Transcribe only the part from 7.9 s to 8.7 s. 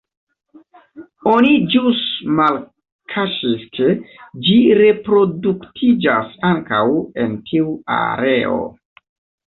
areo.